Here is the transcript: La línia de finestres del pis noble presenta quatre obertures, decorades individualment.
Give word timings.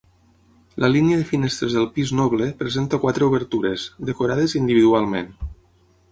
La 0.83 0.87
línia 0.93 1.17
de 1.19 1.25
finestres 1.31 1.75
del 1.79 1.85
pis 1.97 2.13
noble 2.19 2.47
presenta 2.61 2.99
quatre 3.03 3.27
obertures, 3.27 3.83
decorades 4.11 4.57
individualment. 4.61 5.29